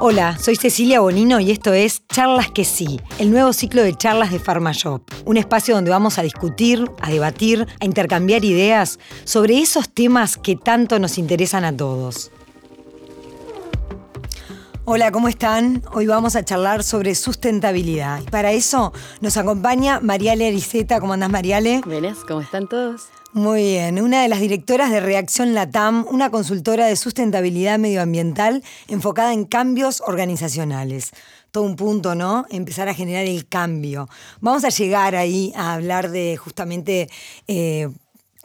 [0.00, 4.30] Hola, soy Cecilia Bonino y esto es Charlas que sí, el nuevo ciclo de charlas
[4.30, 9.88] de PharmaShop, un espacio donde vamos a discutir, a debatir, a intercambiar ideas sobre esos
[9.88, 12.30] temas que tanto nos interesan a todos.
[14.84, 15.82] Hola, ¿cómo están?
[15.92, 18.22] Hoy vamos a charlar sobre sustentabilidad.
[18.22, 21.00] Y para eso nos acompaña Mariale Ariceta.
[21.00, 21.80] ¿Cómo andás, Mariale?
[21.84, 23.08] Buenas, ¿cómo están todos?
[23.34, 29.34] Muy bien, una de las directoras de Reacción Latam, una consultora de sustentabilidad medioambiental enfocada
[29.34, 31.10] en cambios organizacionales.
[31.50, 32.46] Todo un punto, ¿no?
[32.48, 34.08] Empezar a generar el cambio.
[34.40, 37.08] Vamos a llegar ahí a hablar de justamente...
[37.46, 37.88] Eh,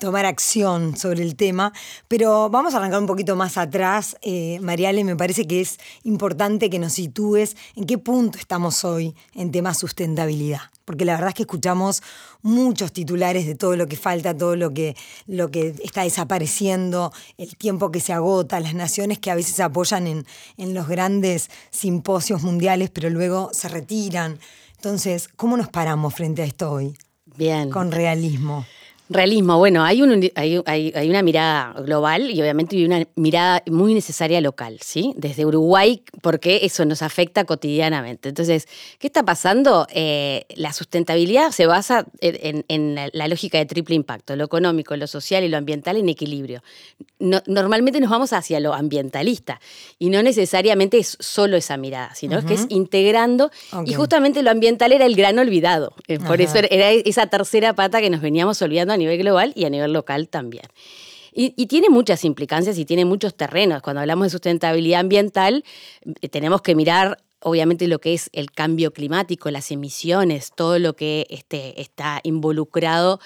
[0.04, 1.72] tomar acción sobre el tema,
[2.10, 4.18] pero vamos a arrancar un poquito más atrás.
[4.22, 9.16] Eh, Mariale, me parece que es importante que nos sitúes en qué punto estamos hoy
[9.34, 12.04] en tema sustentabilidad, porque la verdad es que escuchamos
[12.42, 17.56] muchos titulares de todo lo que falta, todo lo que, lo que está desapareciendo, el
[17.56, 20.26] tiempo que se agota, las naciones que a veces apoyan en,
[20.58, 24.38] en los grandes simposios mundiales, pero luego se retiran.
[24.76, 26.94] Entonces, ¿cómo nos paramos frente a esto hoy?
[27.38, 27.70] Bien.
[27.70, 28.66] Con realismo.
[29.14, 33.94] Realismo, bueno, hay, un, hay, hay, una mirada global y obviamente hay una mirada muy
[33.94, 35.14] necesaria local, ¿sí?
[35.16, 38.30] Desde Uruguay, porque eso nos afecta cotidianamente.
[38.30, 38.68] Entonces,
[39.00, 39.88] ¿qué está pasando?
[39.92, 45.44] Eh, la sustentabilidad se basa en, la lógica de triple impacto, lo económico, lo social
[45.44, 46.64] y lo ambiental en equilibrio.
[47.20, 49.60] normalmente nos vamos hacia lo ambientalista
[50.00, 53.52] y no necesariamente es solo esa mirada, sino que es integrando
[53.86, 55.94] y justamente lo ambiental era el gran olvidado.
[56.08, 59.66] Eh, por eso era esa tercera pata que nos veníamos olvidando a nivel global y
[59.66, 60.66] a nivel local también.
[61.36, 63.82] Y, tiene muchas implicancias y tiene muchos terrenos.
[63.82, 65.64] Cuando hablamos de sustentabilidad ambiental,
[66.22, 70.96] eh, tenemos que mirar obviamente lo que es el cambio climático, las emisiones, todo lo
[70.96, 73.20] que este, está involucrado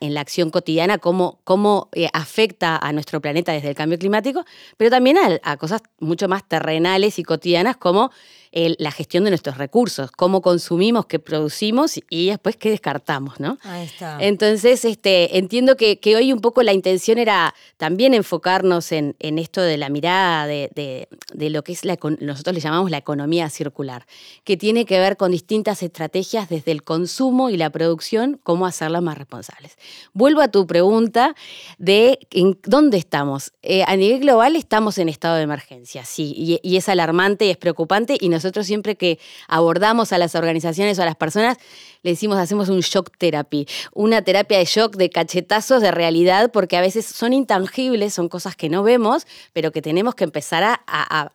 [0.00, 4.44] en la acción cotidiana, cómo, cómo eh, afecta a nuestro planeta desde el cambio climático,
[4.76, 8.10] pero también a cosas mucho más terrenales y cotidianas como
[8.52, 13.58] la gestión de nuestros recursos, cómo consumimos, qué producimos y después qué descartamos, ¿no?
[13.62, 14.18] Ahí está.
[14.20, 19.76] Entonces, este, entiendo que, hoy un poco la intención era también enfocarnos en, esto de
[19.76, 24.06] la mirada de, lo que es la, nosotros le llamamos la economía circular,
[24.44, 29.02] que tiene que ver con distintas estrategias desde el consumo y la producción, cómo hacerlas
[29.02, 29.76] más responsables.
[30.12, 31.34] Vuelvo a tu pregunta
[31.78, 33.52] de en dónde estamos.
[33.62, 37.50] Eh, a nivel global estamos en estado de emergencia, sí, y, y es alarmante y
[37.50, 39.18] es preocupante y nosotros siempre que
[39.48, 41.56] abordamos a las organizaciones o a las personas,
[42.02, 46.76] le decimos, hacemos un shock therapy, una terapia de shock, de cachetazos de realidad, porque
[46.76, 51.30] a veces son intangibles, son cosas que no vemos, pero que tenemos que empezar a,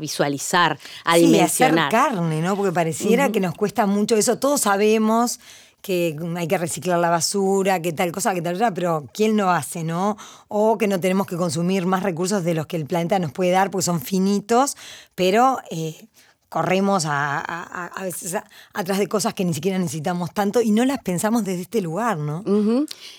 [0.00, 1.94] visualizar, a sí, dimensionar.
[1.94, 2.56] hacer carne, ¿no?
[2.56, 4.38] Porque pareciera que nos cuesta mucho eso.
[4.38, 5.38] Todos sabemos
[5.82, 9.50] que hay que reciclar la basura, que tal cosa, que tal otra, pero ¿quién lo
[9.50, 10.16] hace, no?
[10.48, 13.52] O que no tenemos que consumir más recursos de los que el planeta nos puede
[13.52, 14.76] dar porque son finitos,
[15.14, 16.08] pero eh,
[16.48, 18.34] corremos a, a, veces
[18.72, 22.16] atrás de cosas que ni siquiera necesitamos tanto y no las pensamos desde este lugar,
[22.16, 22.42] ¿no?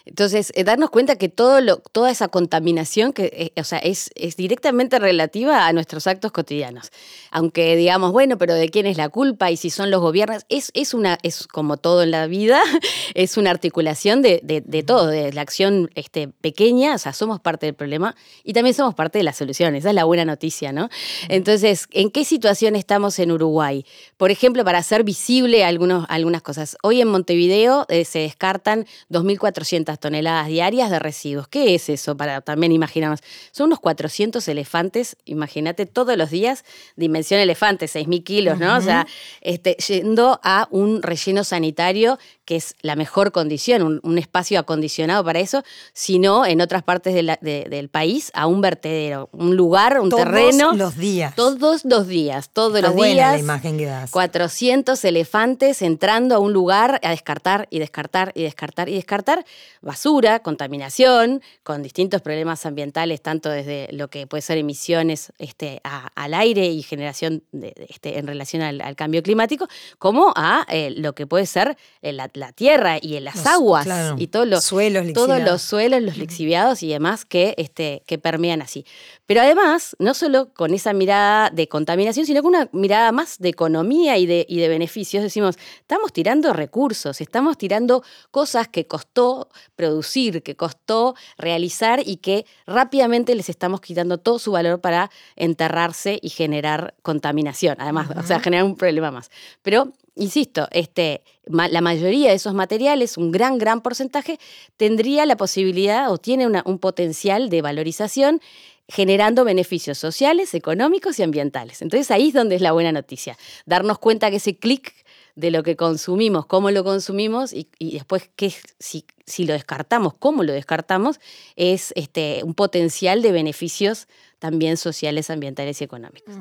[0.05, 4.09] Entonces, eh, darnos cuenta que todo lo, toda esa contaminación que, eh, o sea, es,
[4.15, 6.91] es, directamente relativa a nuestros actos cotidianos.
[7.29, 9.51] Aunque digamos, bueno, pero ¿de quién es la culpa?
[9.51, 12.61] Y si son los gobiernos, es, es una, es como todo en la vida,
[13.13, 17.67] es una articulación de, de, todo, de la acción este, pequeña, o sea, somos parte
[17.67, 19.75] del problema y también somos parte de la solución.
[19.75, 20.89] Esa es la buena noticia, ¿no?
[21.27, 23.85] Entonces, ¿en qué situación estamos en Uruguay.
[24.17, 26.77] Por ejemplo, para hacer visible algunos, algunas cosas.
[26.83, 31.47] Hoy en Montevideo eh, se descartan 2.400 toneladas diarias de residuos.
[31.47, 32.17] ¿Qué es eso?
[32.17, 33.21] Para también imaginarnos.
[33.51, 36.65] Son unos 400 elefantes, imagínate, todos los días,
[36.95, 38.77] dimensión elefante, 6.000 kilos, ¿no?
[38.77, 39.07] O sea,
[39.41, 42.17] este, yendo a un relleno sanitario
[42.49, 45.61] que es la mejor condición, un, espacio acondicionado para eso,
[45.93, 50.69] sino en otras partes del país a un vertedero, un lugar, un terreno.
[50.69, 51.35] Todos los días.
[51.35, 54.09] Todos los días, todos los días la imagen que das.
[54.09, 59.45] 400 elefantes entrando a un lugar a descartar y descartar y descartar y descartar
[59.81, 66.33] basura, contaminación, con distintos problemas ambientales, tanto desde lo que puede ser emisiones este, al
[66.33, 69.67] aire y generación de, este, en relación al, cambio climático,
[69.99, 73.87] como a eh, lo que puede ser eh, la, tierra y en las aguas
[74.17, 78.61] y todos los suelos, todos los suelos, los lixiviados y demás que, este, que permean
[78.61, 78.85] así.
[79.25, 83.49] Pero además, no solo con esa mirada de contaminación, sino con una mirada más de
[83.49, 89.49] economía y de, y de beneficios, decimos, estamos tirando recursos, estamos tirando cosas que costó
[89.75, 96.19] producir, que costó realizar y que rápidamente les estamos quitando todo su valor para enterrarse
[96.21, 99.29] y generar contaminación, además, o sea, generar un problema más.
[99.61, 104.39] Pero insisto, este, la mayoría de esos materiales, un gran, gran porcentaje,
[104.77, 108.41] tendría la posibilidad o tiene un potencial de valorización
[108.89, 111.81] generando beneficios sociales, económicos y ambientales.
[111.81, 114.93] Entonces ahí es donde es la buena noticia, darnos cuenta que ese clic
[115.35, 120.43] de lo que consumimos, cómo lo consumimos y, después qué, si, si, lo descartamos, cómo
[120.43, 121.19] lo descartamos,
[121.55, 124.07] es este, un potencial de beneficios
[124.39, 126.35] también sociales, ambientales y económicos.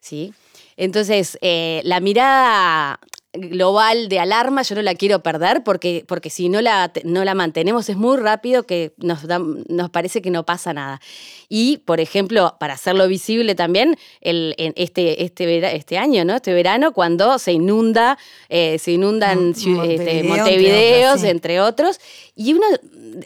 [0.00, 0.34] ¿sí?
[0.76, 2.98] Entonces, eh, la mirada
[3.34, 7.34] global de alarma yo no la quiero perder porque, porque si no la, no la
[7.34, 9.24] mantenemos es muy rápido que nos,
[9.68, 11.00] nos parece que no pasa nada.
[11.48, 16.36] Y, por ejemplo, para hacerlo visible también, el, en este, este, este año, ¿no?
[16.36, 18.18] este verano, cuando se inunda,
[18.48, 22.00] eh, se inundan este, Montevideos, entre otros,
[22.34, 22.66] y uno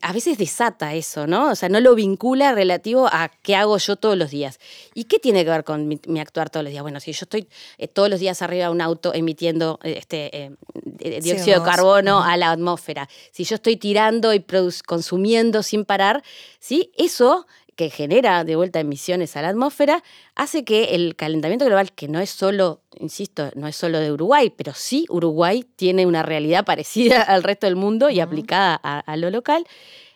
[0.03, 1.50] a veces desata eso, ¿no?
[1.50, 4.58] O sea, no lo vincula relativo a qué hago yo todos los días.
[4.94, 6.82] ¿Y qué tiene que ver con mi, actuar todos los días?
[6.82, 7.47] Bueno, si yo estoy
[7.79, 12.37] eh, todos los días arriba de un auto emitiendo este, eh, dióxido de carbono a
[12.37, 14.44] la atmósfera, si yo estoy tirando y
[14.85, 16.25] consumiendo sin parar,
[16.58, 16.91] ¿sí?
[16.97, 20.02] Eso que genera de vuelta emisiones a la atmósfera,
[20.34, 24.52] hace que el calentamiento global, que no es solo, insisto, no es solo de Uruguay,
[24.55, 29.31] pero sí Uruguay tiene una realidad parecida al resto del mundo y aplicada a lo
[29.31, 29.67] local,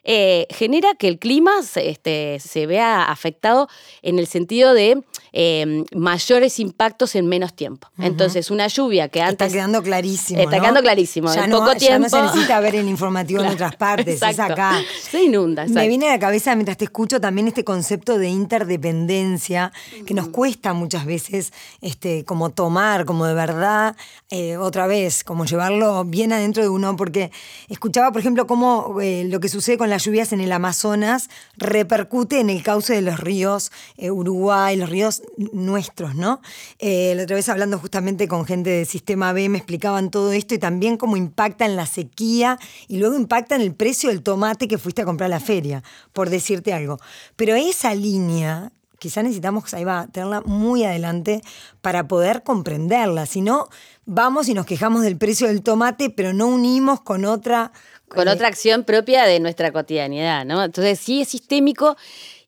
[0.03, 3.69] eh, genera que el clima se, este, se vea afectado
[4.03, 7.89] en el sentido de em, mayores impactos en menos tiempo.
[7.99, 9.47] Entonces, una lluvia que antes...
[9.47, 10.41] Está quedando clarísimo.
[10.41, 11.33] Está quedando clarísimo.
[11.33, 11.87] Ya, en no, poco tiempo.
[11.89, 14.81] ya no se necesita ver el informativo en otras partes, es acá.
[15.03, 15.67] Se inunda.
[15.67, 19.73] Me viene a la cabeza mientras te escucho también este concepto de interdependencia
[20.07, 23.97] que nos cuesta muchas veces este, como tomar, como de verdad,
[24.31, 27.31] eh, otra vez, como llevarlo bien adentro de uno, porque
[27.69, 32.41] escuchaba, por ejemplo, cómo eh, lo que sucede con las lluvias en el Amazonas repercute
[32.41, 35.20] en el cauce de los ríos eh, Uruguay, los ríos
[35.53, 36.41] nuestros, ¿no?
[36.79, 40.55] Eh, la otra vez hablando justamente con gente del Sistema B me explicaban todo esto
[40.55, 42.59] y también cómo impacta en la sequía
[42.89, 45.83] y luego impacta en el precio del tomate que fuiste a comprar a la feria,
[46.13, 46.99] por decirte algo.
[47.37, 51.41] Pero esa línea quizá necesitamos, ahí va, tenerla muy adelante
[51.81, 53.27] para poder comprenderla.
[53.27, 53.69] Si no,
[54.05, 57.73] vamos y nos quejamos del precio del tomate, pero no unimos con otra...
[58.09, 60.63] Con otra acción propia de nuestra cotidianidad, ¿no?
[60.65, 61.97] Entonces sí es sistémico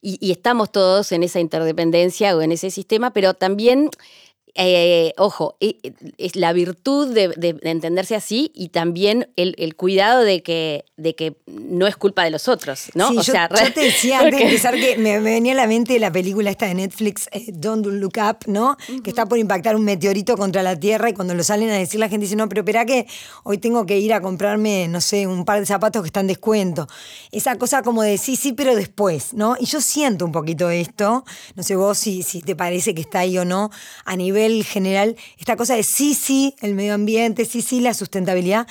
[0.03, 3.89] y, y estamos todos en esa interdependencia o en ese sistema, pero también
[4.55, 11.15] eh, ojo, es la virtud de, entenderse así y también el, cuidado de que, de
[11.15, 13.09] que no es culpa de los otros, ¿no?
[13.09, 15.97] o yo, sea, yo, te decía antes de empezar que me, venía a la mente
[15.97, 18.77] la película esta de Netflix, eh, Don't Look Up, ¿no?
[19.03, 21.99] Que está por impactar un meteorito contra la Tierra y cuando lo salen a decir
[21.99, 23.07] la gente dice, no, pero espera que
[23.43, 26.27] hoy tengo que ir a comprarme, no sé, un par de zapatos que están en
[26.27, 26.87] descuento.
[27.31, 29.55] Esa cosa como de sí, sí, pero después, ¿no?
[29.59, 33.19] Y yo siento un poquito esto, no sé vos si, si te parece que está
[33.19, 33.71] ahí o no,
[34.05, 38.67] a nivel general, esta cosa de sí, sí, el medio ambiente, sí, sí, la sustentabilidad,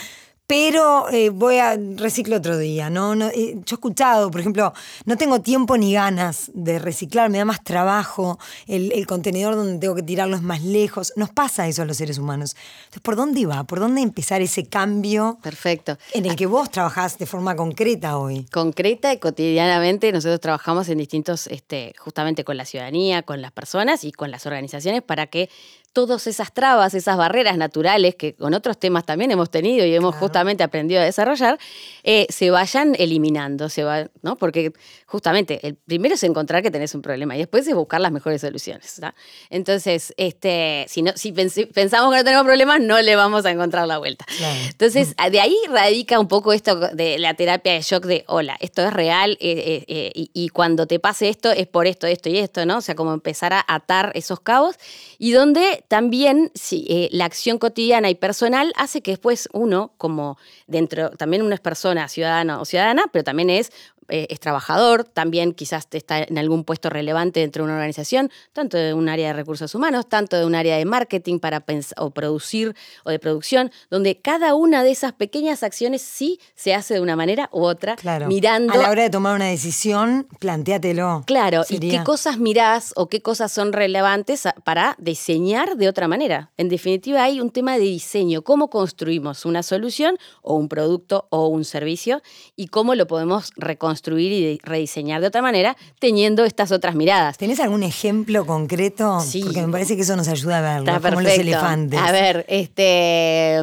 [0.53, 3.15] pero eh, voy a reciclo otro día, ¿no?
[3.15, 4.75] no eh, yo he escuchado, por ejemplo,
[5.07, 9.95] no tengo tiempo ni ganas de reciclar, me da más trabajo, el, contenedor donde tengo
[9.95, 12.55] que tirarlo es más lejos, nos pasa eso a los seres humanos.
[12.81, 13.65] Entonces, ¿por dónde iba?
[13.65, 15.39] ¿Por dónde empezar ese cambio?
[15.43, 15.97] Perfecto.
[16.13, 18.45] En el que vos trabajás de forma concreta hoy.
[18.53, 24.05] Concreta y cotidianamente nosotros trabajamos en distintos, este, justamente con la ciudadanía, con las personas
[24.05, 25.49] y con las organizaciones para que
[25.93, 30.15] todas esas trabas, esas barreras naturales que con otros temas también hemos tenido y hemos
[30.15, 31.59] justamente aprendido a desarrollar,
[32.03, 34.37] eh, se vayan eliminando, se va, ¿no?
[34.37, 34.73] Porque
[35.07, 38.41] justamente el primero es encontrar que tenés un problema y después es buscar las mejores
[38.41, 39.01] soluciones.
[39.51, 43.87] Entonces, este, si, no, si pensamos que no tenemos problemas, no le vamos a encontrar
[43.87, 44.25] la vuelta.
[44.71, 48.83] Entonces, de ahí radica un poco esto de la terapia de shock de, hola, esto
[48.83, 52.39] es real eh, eh, y, y, cuando te pase esto es por esto, esto y
[52.39, 52.79] esto, ¿no?
[52.79, 54.77] O sea, como empezar a atar esos cabos
[55.19, 61.11] y donde también eh, la acción cotidiana y personal hace que después uno, como dentro,
[61.11, 63.73] también uno es persona, ciudadano o ciudadana, pero también es
[64.15, 68.77] eh, es trabajador, también quizás está en algún puesto relevante dentro de una organización, tanto
[68.77, 71.65] de un área de recursos humanos, tanto de un área de marketing para
[71.97, 76.93] o producir o de producción, donde cada una de esas pequeñas acciones sí se hace
[76.93, 78.75] de una manera u otra, mirando...
[78.75, 81.23] A la hora de tomar una decisión, planteátelo.
[81.27, 86.51] Claro, y qué cosas mirás o qué cosas son relevantes para diseñar de otra manera.
[86.59, 91.47] En definitiva, hay un tema de diseño, cómo construimos una solución o un producto o
[91.47, 92.21] un servicio
[92.57, 97.39] y cómo lo podemos reconstruir construir y rediseñar de otra manera, teniendo estas otras miradas.
[97.39, 99.21] ¿Tenés algún ejemplo concreto?
[99.21, 99.43] Sí.
[99.45, 102.01] Porque me parece que eso nos ayuda a verlo, como los elefantes.
[102.01, 103.61] A ver, este,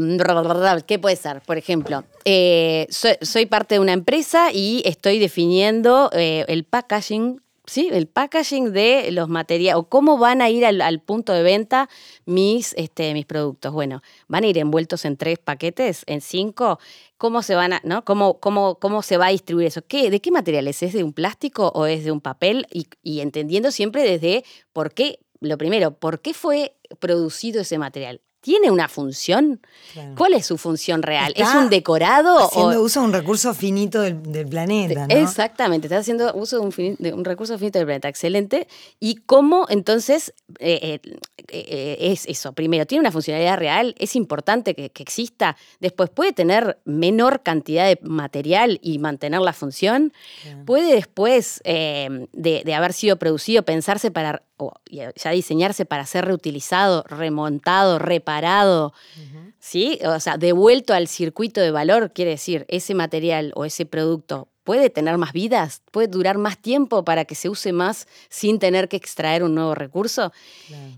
[0.88, 1.42] ¿qué puede ser?
[1.42, 7.90] Por ejemplo, eh, soy, parte de una empresa y estoy definiendo eh, el packaging ¿sí?
[7.92, 11.90] el packaging de los materiales, o cómo van a ir al, punto de venta
[12.26, 13.72] mis, este, mis productos.
[13.72, 16.80] Bueno, van a ir envueltos en tres paquetes, en cinco.
[17.18, 18.04] ¿Cómo se van a, ¿no?
[18.04, 19.82] ¿Cómo, cómo, cómo se va a distribuir eso?
[19.88, 20.82] ¿Qué, ¿De qué materiales?
[20.84, 22.66] ¿Es de un plástico o es de un papel?
[22.72, 28.22] Y, y entendiendo siempre desde por qué, lo primero, ¿por qué fue producido ese material?
[28.42, 29.60] ¿Tiene una función?
[30.16, 31.34] ¿Cuál es su función real?
[31.36, 32.46] ¿Es un decorado?
[32.46, 35.16] Haciendo uso de un recurso finito del, planeta, ¿no?
[35.16, 38.70] Exactamente, está haciendo uso de un, recurso finito del planeta, excelente.
[38.98, 41.18] ¿Y cómo entonces eh, eh,
[41.50, 42.54] eh, es eso?
[42.54, 43.94] Primero, ¿tiene una funcionalidad real?
[44.00, 45.58] ¿Es importante que, exista?
[45.82, 50.14] Después, ¿puede tener menor cantidad de material y mantener la función?
[50.66, 57.98] ¿Puede después de haber sido producido pensarse para o ya diseñarse para ser reutilizado, remontado,
[57.98, 58.94] reparado,
[59.60, 60.00] ¿sí?
[60.06, 64.92] O sea, devuelto al circuito de valor, quiere decir, ese material o ese producto puede
[64.92, 68.98] tener más vidas, puede durar más tiempo para que se use más sin tener que
[68.98, 70.32] extraer un nuevo recurso.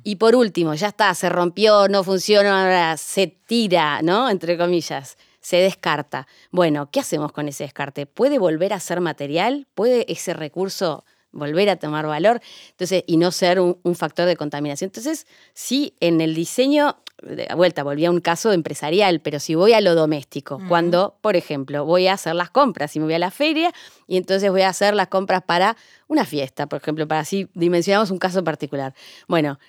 [0.04, 4.30] Y por último, ya está, se rompió, no funciona, se tira, ¿no?
[4.30, 6.28] Entre comillas se descarta.
[6.52, 8.06] Bueno, ¿qué hacemos con ese descarte?
[8.06, 9.68] ¿Puede volver a ser material?
[9.74, 14.88] ¿Puede ese recurso volver a tomar valor, entonces, y no ser un, factor de contaminación.
[14.88, 19.74] Entonces, sí, en el diseño, de vuelta, volví a un caso empresarial, pero si voy
[19.74, 23.20] a lo doméstico, cuando, por ejemplo, voy a hacer las compras y me voy a
[23.20, 23.72] la feria
[24.08, 28.12] y entonces voy a hacer las compras para una fiesta, por ejemplo, para así dimensionamos
[28.12, 28.96] un caso particular.
[29.28, 29.60] Bueno,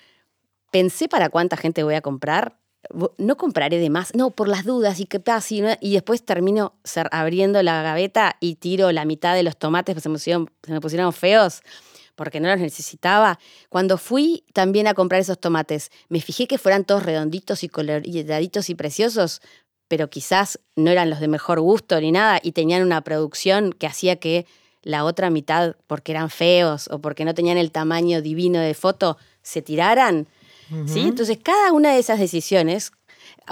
[0.71, 2.57] pensé para cuánta gente voy a comprar,
[3.17, 6.73] no compraré de más, no, por las dudas y qué pasa, y, después termino
[7.11, 11.61] abriendo la gaveta y tiro la mitad de los tomates, pues se me, pusieron, feos
[12.15, 13.39] porque no los necesitaba.
[13.69, 18.69] Cuando fui también a comprar esos tomates, me fijé que fueran todos redonditos y coloraditos
[18.69, 19.41] y preciosos,
[19.87, 23.87] pero quizás no eran los de mejor gusto ni nada y tenían una producción que
[23.87, 24.45] hacía que
[24.83, 29.17] la otra mitad, porque eran feos o porque no tenían el tamaño divino de foto,
[29.41, 30.27] se tiraran.
[30.85, 31.01] ¿Sí?
[31.01, 32.91] Entonces, cada una de esas decisiones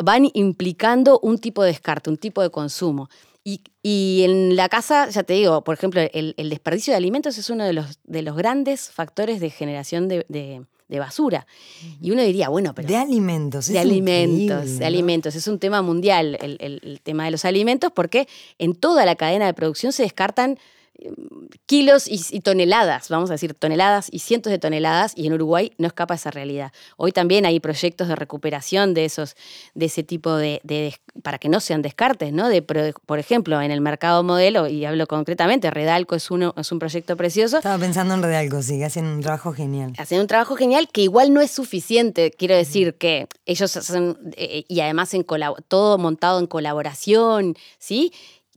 [0.02, 3.10] van implicando un tipo de descarte, un tipo de consumo.
[3.44, 7.66] Y, en la casa, ya te digo, por ejemplo, el, desperdicio de alimentos es uno
[7.66, 11.48] de los, de los grandes factores de generación de, basura.
[12.00, 12.88] Y uno diría, bueno, pero...
[12.88, 13.68] De alimentos.
[13.68, 15.36] De alimentos, de alimentos.
[15.36, 18.28] Es un tema mundial el, el, tema de los alimentos porque
[18.60, 20.60] en toda la cadena de producción se descartan
[21.66, 25.88] kilos y, toneladas, vamos a decir toneladas y cientos de toneladas, y en Uruguay no
[25.88, 26.72] escapa esa realidad.
[26.98, 29.36] Hoy también hay proyectos de recuperación de esos,
[29.74, 30.62] de ese tipo de,
[31.24, 32.50] para que no sean descartes, ¿no?
[32.50, 36.80] De, por ejemplo, en el mercado modelo, y hablo concretamente, Redalco es uno, es un
[36.80, 37.58] proyecto precioso.
[37.58, 39.94] Estaba pensando en Redalco, sí, hacen un trabajo genial.
[39.98, 44.66] Hacen un trabajo genial que igual no es suficiente, quiero decir que ellos hacen, eh,
[44.68, 45.26] y además en
[45.68, 48.12] todo montado en colaboración, ¿sí?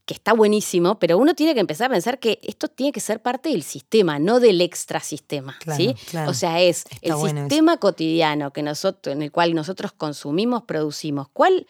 [0.07, 3.21] Que está buenísimo, pero uno tiene que empezar a pensar que esto tiene que ser
[3.21, 5.59] parte del sistema, no del extrasistema.
[5.77, 5.95] ¿sí?
[6.27, 11.29] O sea, es el sistema cotidiano que nosotros, en el cual nosotros consumimos, producimos.
[11.33, 11.67] ¿Cuál?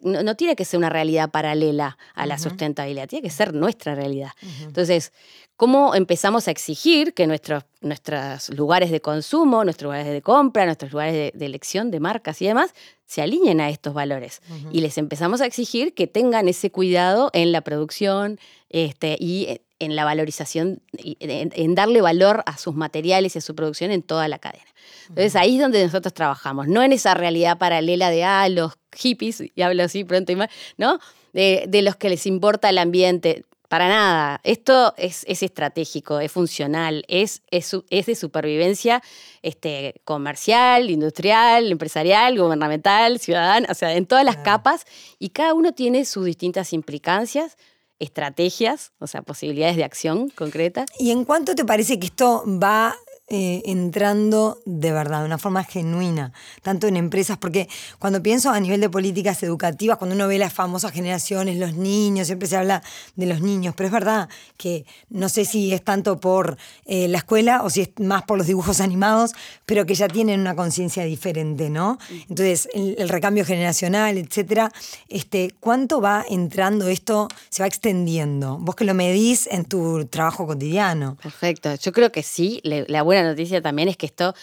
[0.00, 4.30] no, tiene que ser una realidad paralela a la sustentabilidad, tiene que ser nuestra realidad.
[4.62, 5.12] Entonces,
[5.56, 10.92] ¿cómo empezamos a exigir que nuestros, nuestros lugares de consumo, nuestros lugares de compra, nuestros
[10.92, 12.74] lugares de elección de marcas y demás
[13.06, 14.42] se alineen a estos valores.
[14.72, 19.94] Y les empezamos a exigir que tengan ese cuidado en la producción este, y en
[19.94, 24.38] la valorización, en, darle valor a sus materiales y a su producción en toda la
[24.38, 24.64] cadena.
[25.08, 29.42] Entonces ahí es donde nosotros trabajamos, no en esa realidad paralela de, ah, los hippies,
[29.54, 30.98] y hablo así pronto y más, ¿no?
[31.32, 33.44] De, de, los que les importa el ambiente.
[33.68, 34.40] Para nada.
[34.44, 37.72] Esto es, estratégico, es funcional, es, es,
[38.06, 39.02] de supervivencia
[39.42, 44.84] este, comercial, industrial, empresarial, gubernamental, ciudadana, o sea, en todas las capas,
[45.18, 47.56] y cada uno tiene sus distintas implicancias,
[47.98, 50.86] estrategias, o sea, posibilidades de acción concretas.
[50.98, 52.94] ¿Y en cuánto te parece que esto va
[53.28, 57.68] eh, entrando de verdad, de una forma genuina, tanto en empresas, porque
[57.98, 62.28] cuando pienso a nivel de políticas educativas, cuando uno ve las famosas generaciones, los niños,
[62.28, 62.84] siempre se habla
[63.16, 67.18] de los niños, pero es verdad que no sé si es tanto por eh, la
[67.18, 69.32] escuela o si es más por los dibujos animados,
[69.66, 71.98] pero que ya tienen una conciencia diferente, ¿no?
[72.28, 74.70] Entonces, el, recambio generacional, etcétera,
[75.08, 78.58] este, ¿cuánto va entrando esto, se va extendiendo?
[78.58, 81.16] Vos que lo medís en tu trabajo cotidiano.
[81.20, 84.34] Perfecto, yo creo que sí, la buena noticia también es que esto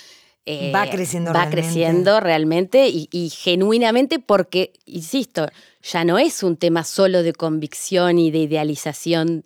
[0.45, 1.61] eh, va creciendo va realmente.
[1.61, 5.47] creciendo realmente y, genuinamente porque, insisto,
[5.83, 9.45] ya no es un tema solo de convicción y de idealización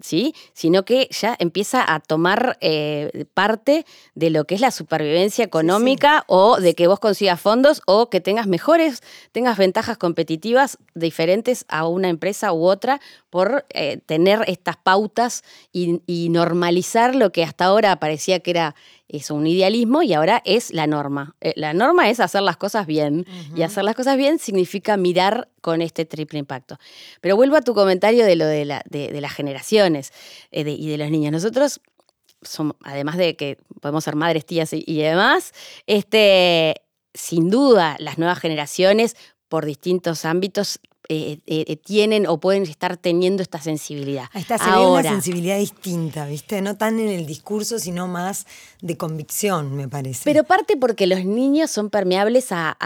[0.00, 0.34] ¿sí?
[0.52, 6.24] Sino que ya empieza a tomar eh, parte de lo que es la supervivencia económica
[6.26, 9.02] o de que vos consigas fondos o que tengas mejores,
[9.32, 15.98] tengas ventajas competitivas diferentes a una empresa u otra por eh, tener estas pautas y,
[16.28, 18.74] normalizar lo que hasta ahora parecía que era
[19.08, 21.34] es un idealismo y ahora es la norma.
[21.40, 23.24] Eh, la norma es hacer las cosas bien
[23.56, 26.78] y hacer las cosas bien significa mirar con este triple impacto.
[27.20, 30.12] Pero vuelvo a tu comentario de lo de, la, de, las generaciones
[30.50, 31.32] eh, y de los niños.
[31.32, 31.80] Nosotros
[32.42, 35.52] somos, además de que podemos ser madres, tías y, y demás,
[35.86, 36.82] este,
[37.14, 39.16] sin duda las nuevas generaciones
[39.48, 44.26] por distintos ámbitos eh, eh, tienen o pueden estar teniendo esta sensibilidad.
[44.34, 46.60] Esta se una sensibilidad distinta, ¿viste?
[46.60, 48.46] No tan en el discurso, sino más
[48.82, 50.20] de convicción, me parece.
[50.24, 52.76] Pero parte porque los niños son permeables a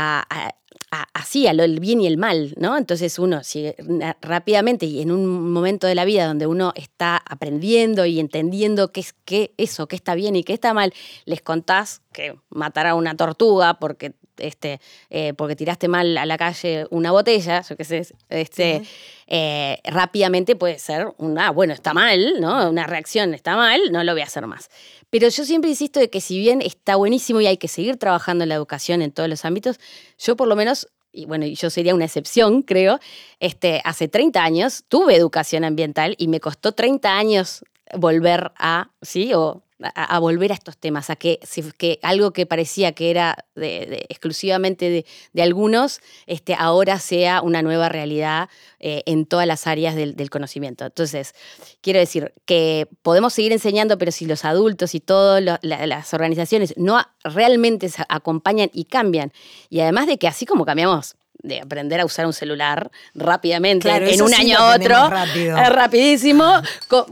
[1.54, 2.76] lo el bien y el mal, ¿no?
[2.76, 3.72] Entonces uno, si
[4.20, 9.00] rápidamente y en un momento de la vida donde uno está aprendiendo y entendiendo qué
[9.00, 10.92] es qué eso, qué está bien y qué está mal,
[11.24, 16.36] les contás que matar a una tortuga porque este, eh, porque tiraste mal a la
[16.36, 18.82] calle una botella, yo qué sé, este,
[19.26, 22.70] eh, rápidamente puede ser una, bueno, está mal, ¿no?
[22.70, 24.70] Una reacción está mal, no lo voy a hacer más.
[25.10, 28.44] Pero yo siempre insisto de que si bien está buenísimo y hay que seguir trabajando
[28.44, 29.78] en la educación en todos los ámbitos,
[30.18, 32.98] yo por lo menos y bueno, yo sería una excepción, creo,
[33.38, 39.32] este, hace 30 años tuve educación ambiental y me costó 30 años volver a, ¿sí?
[39.34, 39.62] O
[39.94, 41.40] a, volver a estos temas, a que,
[41.76, 48.48] que algo que parecía que era exclusivamente de, algunos, este, ahora sea una nueva realidad
[48.80, 50.84] eh, en todas las áreas del, conocimiento.
[50.84, 51.34] Entonces,
[51.80, 57.02] quiero decir que podemos seguir enseñando, pero si los adultos y todas las organizaciones no
[57.24, 59.32] realmente se acompañan y cambian,
[59.68, 64.22] y además de que así como cambiamos de aprender a usar un celular rápidamente, en
[64.22, 65.56] un año a otro, rápido.
[65.56, 66.62] rapidísimo,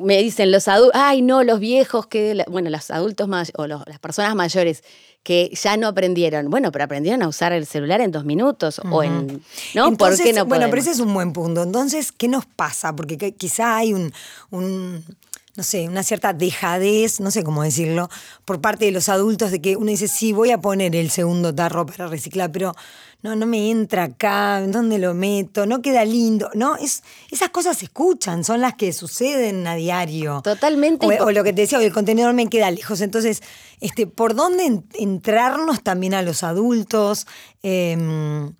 [0.01, 3.99] me dicen los adultos, ay no, los viejos, que bueno, los adultos más, o las
[4.01, 4.83] personas mayores
[5.23, 6.49] que ya no aprendieron.
[6.49, 9.43] Bueno, pero aprendieron a usar el celular en dos minutos o en...
[9.75, 9.97] ¿No?
[9.97, 11.63] ¿Por qué no Bueno, pero ese es un buen punto.
[11.63, 12.97] Entonces, ¿qué nos pasa?
[12.97, 14.13] Porque quizá hay un,
[14.51, 15.05] un
[15.61, 18.09] no sé, una cierta dejadez, no sé cómo decirlo,
[18.47, 21.55] por parte de los adultos de que uno dice, sí, voy a poner el segundo
[21.55, 22.75] tarro para reciclar, pero
[23.21, 25.67] no, no me entra acá, ¿dónde lo meto?
[25.67, 26.77] No queda lindo, ¿no?
[26.77, 30.41] Es, esas cosas se escuchan, son las que suceden a diario.
[30.43, 31.07] Totalmente.
[31.21, 33.03] O, lo que te decía, el contenedor me queda lejos.
[33.03, 33.43] Entonces,
[33.83, 37.27] este, ¿por dónde entrarnos también a los adultos?
[37.63, 38.51] Em,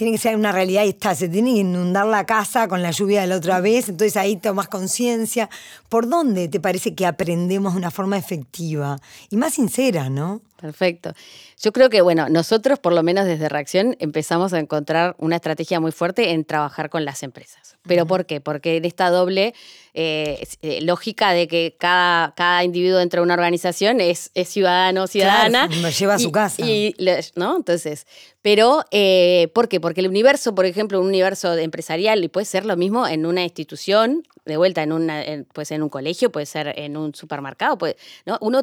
[0.00, 2.90] tiene que ser una realidad y está, se tiene que inundar la casa con la
[2.90, 5.50] lluvia de la otra vez, entonces ahí tomas conciencia.
[5.90, 10.40] ¿Por dónde te parece que aprendemos de una forma efectiva y más sincera, no?
[10.60, 11.14] Perfecto.
[11.60, 15.80] Yo creo que, bueno, nosotros por lo menos desde Reacción empezamos a encontrar una estrategia
[15.80, 17.76] muy fuerte en trabajar con las empresas.
[17.82, 18.40] ¿Pero por qué?
[18.40, 19.54] Porque en esta doble
[19.94, 25.06] eh, eh, lógica de que cada, cada individuo dentro de una organización es, es ciudadano,
[25.06, 25.66] ciudadana.
[25.66, 26.62] Claro, lleva a su casa.
[26.62, 26.94] Y,
[27.34, 27.56] ¿no?
[27.56, 28.06] Entonces,
[28.42, 29.80] pero, eh, ¿por qué?
[29.80, 33.42] Porque el universo, por ejemplo, un universo empresarial, y puede ser lo mismo en una
[33.42, 35.22] institución, de vuelta en, una,
[35.52, 38.38] puede ser en un colegio, puede ser en un supermercado, puede, ¿no?
[38.40, 38.62] Uno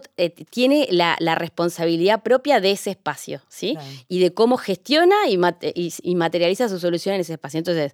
[0.50, 3.78] tiene la, la responsabilidad propia de ese espacio, ¿sí?
[4.08, 5.40] Y de cómo gestiona y,
[6.04, 7.60] y, materializa su solución en ese espacio.
[7.60, 7.94] Entonces,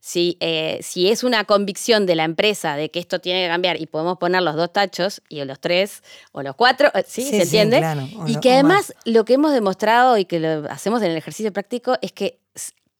[0.00, 3.80] si, eh, si es una convicción de la empresa de que esto tiene que cambiar
[3.80, 7.22] y podemos poner los dos tachos, y los tres, o los cuatro, eh, ¿sí?
[7.22, 7.80] ¿Se entiende?
[8.26, 11.96] y que además lo que hemos demostrado y que lo hacemos en el ejercicio práctico
[12.02, 12.40] es que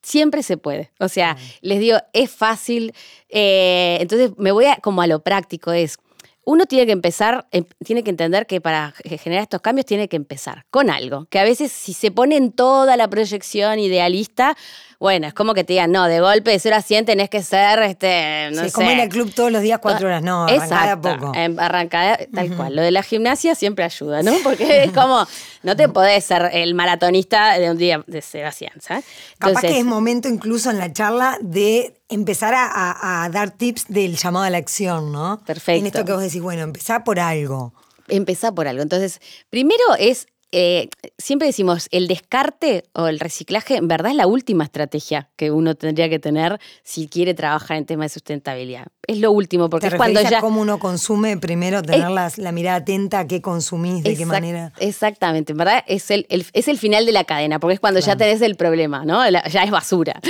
[0.03, 0.91] siempre se puede.
[0.99, 2.93] O sea, les digo, es fácil.
[3.29, 5.99] Eh, entonces, me voy a, como a lo práctico, es
[6.45, 10.17] uno tiene que empezar, em, tiene que entender que para generar estos cambios tiene que
[10.17, 14.57] empezar con algo, que a veces si se pone en toda la proyección idealista,
[15.03, 17.43] bueno, es como que te digan, no, de golpe de ser a 100 tenés que
[17.43, 21.01] ser, este, no sí, como en el club todos los días cuatro horas, no, arrancada
[21.01, 21.33] poco.
[21.35, 22.77] Em, arrancada, tal cual.
[22.77, 24.33] Lo de la gimnasia siempre ayuda, ¿no?
[24.45, 25.27] Porque es como,
[25.65, 29.05] no te podés ser el maratonista de un día de 0 a 100, ¿sabes?
[29.39, 34.45] Capaz que es momento incluso en la charla de empezar a, dar tips del llamado
[34.45, 35.43] a la acción, ¿no?
[35.45, 35.81] Perfecto.
[35.81, 37.75] En esto que vos decís, bueno, empezá por algo.
[38.07, 38.83] Empezá por algo.
[38.83, 44.27] Entonces, primero es eh, siempre decimos, el descarte o el reciclaje, en verdad es la
[44.27, 48.89] última estrategia que uno tendría que tener si quiere trabajar en temas de sustentabilidad.
[49.07, 50.39] Es lo último, porque es cuando ya...
[50.39, 54.73] A cómo uno consume, primero tener la, mirada atenta a qué consumís, de qué manera.
[54.79, 58.15] Exactamente, en verdad es el, es el final de la cadena, porque es cuando ya
[58.17, 59.29] tenés el problema, ¿no?
[59.29, 60.21] ya es basura.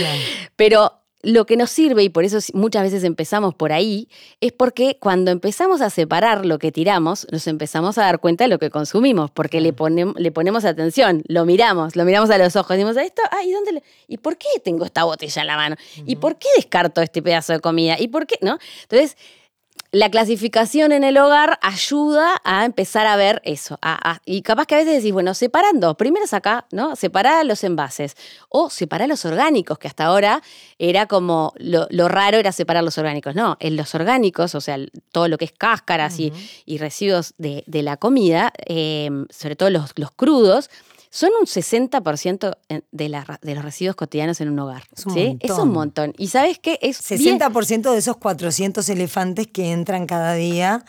[0.56, 4.08] Pero lo que nos sirve, y por eso muchas veces empezamos por ahí,
[4.40, 8.48] es porque cuando empezamos a separar lo que tiramos, nos empezamos a dar cuenta de
[8.48, 9.74] lo que consumimos, porque le,
[10.16, 14.18] le ponemos atención, lo miramos, lo miramos a los ojos, decimos, esto, ay, ¿dónde ¿y
[14.18, 15.76] por qué tengo esta botella en la mano?
[16.06, 17.96] ¿Y por qué descarto este pedazo de comida?
[17.98, 18.37] ¿Y por qué?
[18.40, 18.58] ¿No?
[18.82, 19.16] Entonces,
[19.92, 23.78] la clasificación en el hogar ayuda a empezar a ver eso.
[24.24, 26.96] y capaz que a veces decís, bueno, separando, primero saca, ¿no?
[26.96, 28.16] Separar los envases
[28.48, 30.42] o separar los orgánicos, que hasta ahora
[30.78, 33.35] era como lo, raro era separar los orgánicos.
[33.35, 34.78] No, en los orgánicos, o sea,
[35.12, 36.33] todo lo que es cáscaras y,
[36.78, 40.70] residuos de, la comida, eh, sobre todo los, los crudos,
[41.12, 42.57] son un 60%
[42.90, 44.85] de, la, de los residuos cotidianos en un hogar.
[44.96, 45.38] Es un, montón.
[45.42, 46.14] Es un montón.
[46.16, 46.79] ¿Y sabes qué?
[46.81, 50.87] Es 60% de esos 400 elefantes que entran cada día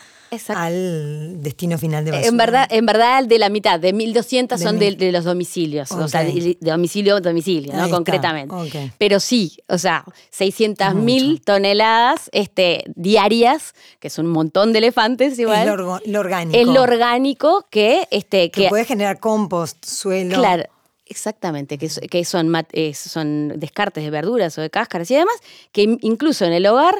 [0.49, 2.27] al destino final de basura.
[2.27, 6.23] En verdad, en verdad de la mitad, de 1.200 son de, los domicilios, o sea,
[6.23, 7.89] de, domicilio a domicilio, ¿no?
[7.89, 8.91] Concretamente.
[8.97, 10.03] Pero sí, o sea,
[10.37, 15.67] 600.000 toneladas este, diarias, que es un montón de elefantes igual.
[15.67, 16.57] Es lo, orgánico.
[16.57, 18.07] Es lo orgánico que...
[18.11, 20.35] Este, que, que puede generar compost, suelo.
[20.35, 20.63] Claro,
[21.05, 25.35] Exactamente, que, que son, eh, son descartes de verduras o de cáscaras y demás,
[25.73, 26.95] que incluso en el hogar,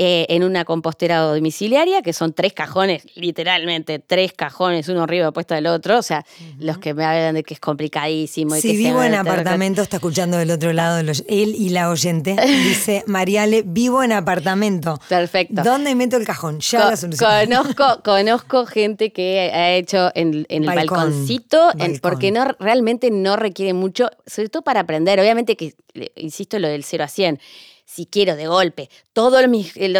[0.00, 5.56] eh, en una compostera domiciliaria, que son tres cajones, literalmente tres cajones, uno arriba puesto
[5.56, 6.24] del otro, o sea,
[6.60, 8.54] los que me hablan de que es complicadísimo.
[8.54, 13.64] si vivo en apartamento, está escuchando del otro lado, él y la oyente, dice, Mariale,
[13.66, 15.00] vivo en apartamento.
[15.08, 15.64] Perfecto.
[15.64, 16.60] ¿Dónde meto el cajón?
[16.60, 17.28] Ya la solución.
[17.46, 24.10] Conozco, conozco gente que ha hecho en, el balconcito, porque no realmente no requiere mucho,
[24.26, 25.18] sobre todo para aprender.
[25.18, 25.74] Obviamente que,
[26.14, 27.40] insisto, lo del 0 a 100
[27.88, 29.92] si quiero de golpe todo el, el,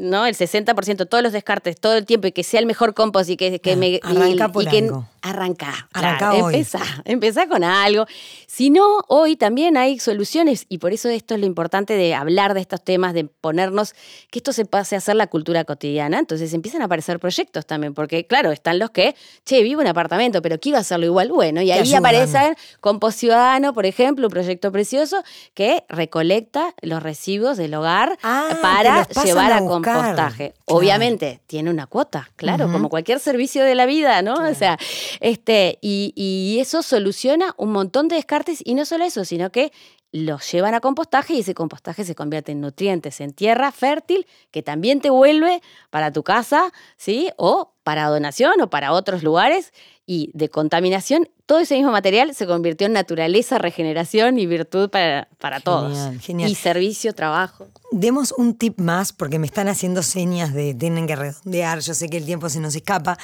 [0.00, 0.26] ¿no?
[0.26, 3.38] el 60%, todos los descartes, todo el tiempo y que sea el mejor compost y
[3.38, 4.00] que, que me...
[4.02, 5.08] Arranca por algo.
[5.22, 5.88] Arranca.
[5.92, 6.66] Arranca hoy.
[7.04, 8.06] Empezá, con algo.
[8.46, 12.52] Si no, hoy también hay soluciones y por eso esto es lo importante de hablar
[12.52, 13.94] de estos temas, de ponernos,
[14.30, 16.18] que esto se pase a ser la cultura cotidiana.
[16.18, 19.14] Entonces empiezan a aparecer proyectos también, porque claro, están los que,
[19.44, 21.30] che, vivo en apartamento, pero quiero hacerlo igual.
[21.30, 25.22] Bueno, y ahí aparece Compost Ciudadano, por ejemplo, un proyecto precioso
[25.54, 30.54] que recolecta los residuos del hogar ah, para llevar a, compostaje.
[30.64, 34.34] Obviamente, tiene una cuota, claro, como cualquier servicio de la vida, ¿no?
[34.34, 34.78] O sea,
[35.20, 39.72] este, y, eso soluciona un montón de descartes y no solo eso, sino que
[40.12, 44.62] los llevan a compostaje y ese compostaje se convierte en nutrientes, en tierra fértil, que
[44.62, 47.30] también te vuelve para tu casa, ¿sí?
[47.36, 49.72] O para donación o para otros lugares
[50.06, 55.28] y de contaminación, todo ese mismo material se convirtió en naturaleza, regeneración y virtud para,
[55.38, 55.96] para todos.
[56.26, 57.68] Y servicio, trabajo.
[57.92, 62.08] Demos un tip más, porque me están haciendo señas de tienen que redondear, yo sé
[62.08, 63.18] que el tiempo se nos escapa,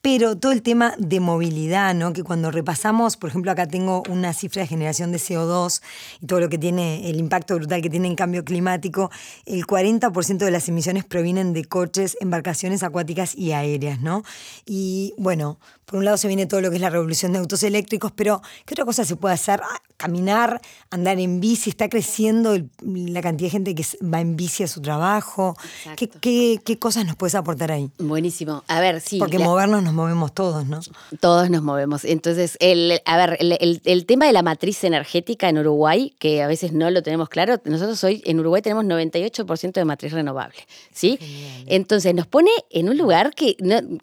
[0.00, 2.12] pero todo el tema de movilidad, ¿no?
[2.12, 5.80] Que cuando repasamos, por ejemplo, acá tengo una cifra de generación de CO2
[6.20, 9.10] y todo lo que tiene, el impacto brutal que tiene en cambio climático,
[9.44, 14.22] el 40% de las emisiones provienen de coches, embarcaciones acuáticas y aéreas, ¿no?
[14.64, 17.62] Y bueno, por un lado se viene todo lo que es la revolución de autos
[17.64, 19.60] eléctricos, pero ¿qué otra cosa se puede hacer?
[20.02, 20.60] Caminar,
[20.90, 24.82] andar en bici, está creciendo la cantidad de gente que va en bici a su
[24.82, 25.56] trabajo.
[25.96, 27.88] ¿Qué, qué, cosas nos puedes aportar ahí?
[27.98, 28.64] Buenísimo.
[28.66, 29.20] A ver, sí.
[29.20, 30.80] Porque movernos nos movemos todos, ¿no?
[31.20, 32.04] Todos nos movemos.
[32.04, 36.72] Entonces, el, a ver, el, tema de la matriz energética en Uruguay, que a veces
[36.72, 40.58] no lo tenemos claro, nosotros hoy en Uruguay tenemos 98% de matriz renovable,
[40.92, 41.16] ¿sí?
[41.66, 43.56] Entonces, nos pone en un lugar que,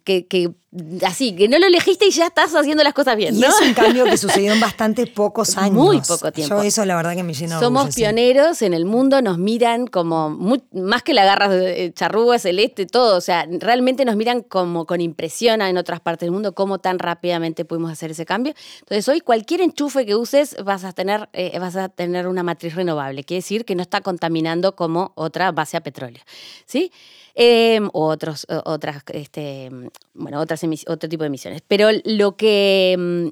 [0.06, 0.54] que, que
[1.04, 3.40] así, que no lo elegiste y ya estás haciendo las cosas bien.
[3.40, 3.42] ¿no?
[3.42, 5.74] Y es un cambio que sucedió en bastante pocos años.
[5.74, 6.58] Muy poco tiempo.
[6.58, 10.30] Yo eso la verdad que me llena Somos pioneros en el mundo, nos miran como,
[10.72, 13.18] más que la garra de charrúa, celeste, todo.
[13.18, 17.00] O sea, realmente nos miran como con impresión en otras partes del mundo cómo tan
[17.00, 18.54] rápidamente pudimos hacer ese cambio.
[18.82, 22.76] Entonces hoy cualquier enchufe que uses vas a tener, eh, vas a tener una matriz
[22.76, 23.24] renovable.
[23.24, 26.22] Quiere decir que no está contaminando como otra base a petróleo.
[26.66, 26.92] ¿Sí?
[27.42, 29.70] Eh, o otros, otras, este,
[30.14, 31.64] bueno, otras otro tipo de emisiones.
[31.66, 33.28] Pero lo que mm,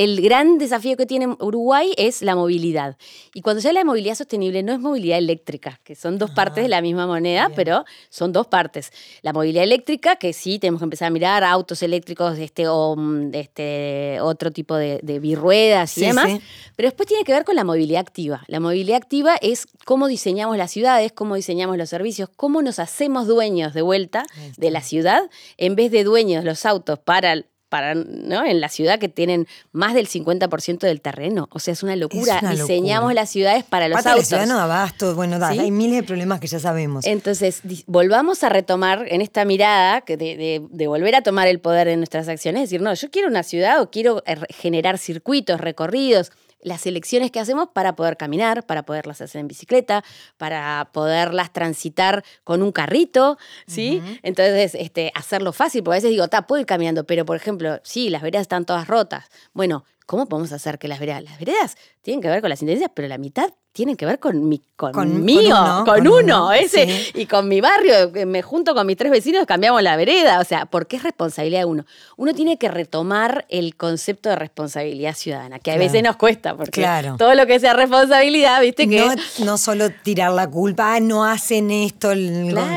[0.00, 2.96] el gran desafío que tiene Uruguay es la movilidad.
[3.34, 6.64] Y cuando se habla de movilidad sostenible, no es movilidad eléctrica, que son dos partes
[6.64, 8.92] de la misma moneda, pero son dos partes.
[9.20, 13.34] La movilidad eléctrica, que sí, tenemos que empezar a mirar autos eléctricos este, o mm,
[13.34, 16.40] este, otro tipo de, de birruedas y demás.
[16.76, 18.42] Pero después tiene que ver con la movilidad activa.
[18.46, 23.26] La movilidad activa es cómo diseñamos las ciudades, cómo diseñamos los servicios, cómo nos hacemos
[23.26, 24.24] dueños de vuelta
[24.56, 28.44] de la ciudad, en vez de dueños los autos para para, ¿no?
[28.44, 31.48] en la ciudad que tienen más del 50% del terreno.
[31.52, 32.40] O sea, es una locura.
[32.50, 34.16] Diseñamos las ciudades para los autos.
[34.16, 37.06] La ciudad no abasto, bueno, hay miles de problemas que ya sabemos.
[37.06, 41.96] Entonces, volvamos a retomar en esta mirada de, de, volver a tomar el poder de
[41.96, 46.32] nuestras acciones, es decir, no, yo quiero una ciudad o quiero eh, generar circuitos, recorridos,
[46.62, 50.04] las elecciones que hacemos para poder caminar, para poderlas hacer en bicicleta,
[50.36, 54.02] para poderlas transitar con un carrito, ¿sí?
[54.22, 57.80] Entonces, este, hacerlo fácil, porque a veces digo, ta, puedo ir caminando, pero por ejemplo,
[57.82, 59.26] sí, las veredas están todas rotas.
[59.52, 62.90] Bueno, ¿cómo podemos hacer que las veredas, las veredas tienen que ver con las intendencias,
[62.94, 67.60] pero la mitad tienen que ver con mi conmigo, con, uno, ese, y con mi
[67.60, 68.10] barrio.
[68.26, 70.40] Me junto con mis tres vecinos, cambiamos la vereda.
[70.40, 71.86] O sea, porque es responsabilidad de uno.
[72.16, 76.86] Uno tiene que retomar el concepto de responsabilidad ciudadana, que a veces nos cuesta, porque
[77.18, 79.00] todo lo que sea responsabilidad, viste que.
[79.00, 82.10] No, no solo tirar la culpa, ah, no hacen esto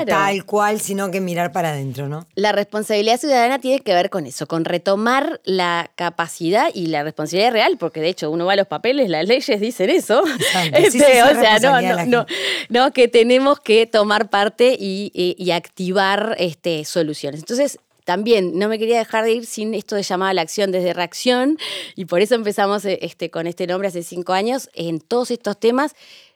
[0.08, 2.28] tal cual, sino que mirar para adentro, ¿no?
[2.36, 7.52] La responsabilidad ciudadana tiene que ver con eso, con retomar la capacidad y la responsabilidad
[7.52, 10.24] real, porque de hecho uno va a los papeles, las leyes dicen eso.
[10.84, 12.26] Este, o sea, no, no, no,
[12.70, 17.40] no, que tenemos que tomar parte y, activar este, soluciones.
[17.40, 20.72] Entonces, también no me quería dejar de ir sin esto de llamar a la acción
[20.72, 21.58] desde reacción
[21.96, 25.58] y por eso empezamos eh, este, con este nombre hace cinco años en todos estos
[25.60, 25.96] temas.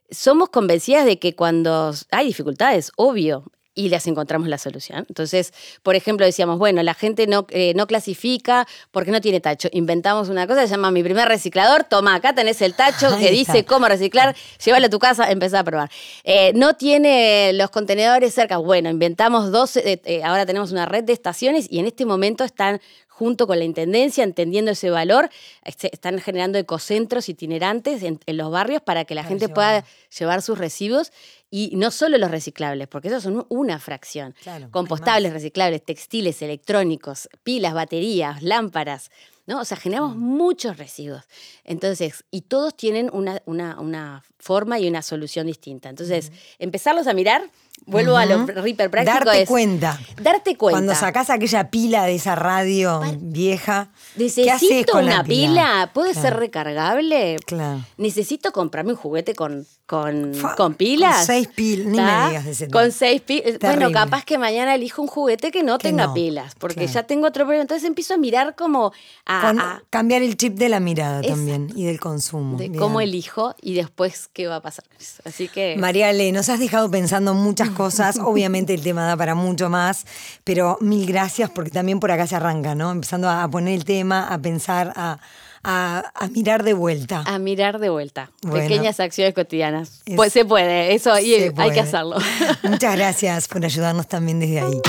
[0.09, 3.43] Somos convencidas de que cuando hay dificultades, obvio,
[3.77, 5.05] y les encontramos la solución.
[5.07, 9.69] Entonces, por ejemplo, decíamos, bueno, la gente no, eh, no clasifica porque no tiene tacho.
[9.71, 11.83] Inventamos una cosa, se llama Mi Primer Reciclador.
[11.83, 14.35] Toma, acá tenés el tacho que dice cómo reciclar,
[14.65, 15.91] llévalo a tu casa, empezá a probar.
[16.23, 18.57] Eh, no tiene los contenedores cerca.
[18.57, 22.81] Bueno, inventamos dos, eh, ahora tenemos una red de estaciones y en este momento están
[23.17, 25.31] junto con la Intendencia, entendiendo ese valor,
[25.63, 29.83] este, están generando ecocentros itinerantes en, los barrios para que la gente pueda
[30.15, 31.11] llevar sus residuos
[31.49, 34.35] y no solo los reciclables, porque esos son una fracción.
[34.71, 39.09] Compostables, reciclables, textiles, electrónicos, pilas, baterías, lámparas.
[39.47, 39.61] ¿no?
[39.61, 40.19] O sea, generamos mm.
[40.19, 41.23] muchos residuos.
[41.63, 45.89] Entonces, y todos tienen una, una, una forma y una solución distinta.
[45.89, 47.49] Entonces, empezarlos a mirar,
[47.85, 49.25] vuelvo a lo hiper práctico.
[49.25, 49.99] Darte cuenta.
[50.21, 50.77] Darte cuenta.
[50.77, 55.91] Cuando sacás aquella pila de esa radio vieja, ¿qué haces con una pila?
[55.93, 57.37] ¿Puede ser recargable?
[57.45, 57.85] Claro.
[57.95, 61.15] Necesito comprarme un juguete con con, con pilas.
[61.15, 63.57] Con seis pilas, ni me digas de ese Con seis pilas.
[63.61, 67.45] Bueno, capaz que mañana elijo un juguete que no tenga pilas, porque ya tengo otro
[67.45, 67.61] problema.
[67.61, 68.91] Entonces empiezo a mirar como
[69.25, 72.57] a, cambiar el chip de la mirada también y del consumo.
[72.57, 74.83] De cómo elijo y después qué va a pasar.
[75.23, 75.77] Así que.
[75.77, 78.19] María Le, nos has dejado pensando muchas cosas.
[78.23, 80.05] Obviamente el tema da para mucho más,
[80.43, 82.91] pero mil gracias porque también por acá se arranca, ¿no?
[82.91, 85.19] Empezando a poner el tema, a pensar, a
[85.63, 87.23] a, mirar de vuelta.
[87.25, 88.31] A mirar de vuelta.
[88.41, 90.03] Pequeñas acciones cotidianas.
[90.15, 92.17] pues se puede, eso hay que hacerlo.
[92.63, 94.81] Muchas gracias por ayudarnos también desde ahí.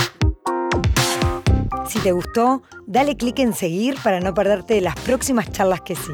[1.89, 6.13] Si te gustó, dale clic en seguir para no perderte las próximas charlas que sí.